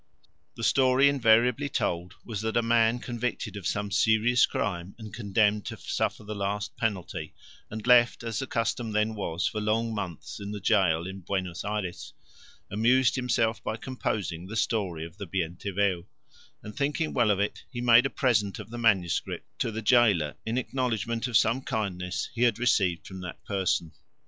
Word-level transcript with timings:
The 0.55 0.63
story 0.63 1.07
invariably 1.07 1.69
told 1.69 2.15
was 2.25 2.41
that 2.41 2.57
a 2.57 2.63
man 2.63 2.97
convicted 2.97 3.55
of 3.55 3.67
some 3.67 3.91
serious 3.91 4.47
crime 4.47 4.95
and 4.97 5.13
condemned 5.13 5.65
to 5.67 5.77
suffer 5.77 6.23
the 6.23 6.33
last 6.33 6.75
penalty, 6.75 7.35
and 7.69 7.85
left, 7.85 8.23
as 8.23 8.39
the 8.39 8.47
custom 8.47 8.93
then 8.93 9.13
was, 9.13 9.45
for 9.45 9.61
long 9.61 9.93
months 9.93 10.39
in 10.39 10.49
the 10.49 10.59
gaol 10.59 11.05
in 11.05 11.19
Buenos 11.19 11.63
Ayres, 11.63 12.13
amused 12.71 13.15
himself 13.15 13.63
by 13.63 13.77
composing 13.77 14.47
the 14.47 14.55
story 14.55 15.05
of 15.05 15.17
the 15.17 15.27
Bien 15.27 15.55
te 15.55 15.69
veo, 15.69 16.07
and 16.63 16.75
thinking 16.75 17.13
well 17.13 17.29
of 17.29 17.39
it 17.39 17.65
he 17.69 17.79
made 17.79 18.07
a 18.07 18.09
present 18.09 18.57
of 18.57 18.71
the 18.71 18.79
manuscript 18.79 19.45
to 19.59 19.69
the 19.71 19.83
gaoler 19.83 20.33
in 20.47 20.57
acknowledgment 20.57 21.27
of 21.27 21.37
some 21.37 21.61
kindness 21.61 22.31
he 22.33 22.41
had 22.41 22.57
received 22.57 23.05
from 23.05 23.21
that 23.21 23.45
person. 23.45 23.91